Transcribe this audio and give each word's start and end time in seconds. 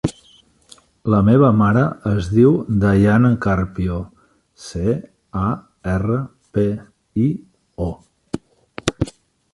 La 1.13 1.17
meva 1.27 1.49
mare 1.57 1.83
es 2.11 2.29
diu 2.37 2.53
Dayana 2.85 3.31
Carpio: 3.47 3.97
ce, 4.69 4.97
a, 5.45 5.47
erra, 5.95 6.19
pe, 6.59 6.67
i, 7.27 7.31
o. 7.89 7.91